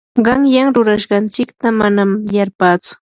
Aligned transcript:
qanyan 0.27 0.71
rurashqanchikta 0.77 1.75
manam 1.83 2.17
yarpatsu. 2.39 2.99